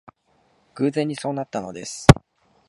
[0.79, 2.07] 偶然にそうなったのです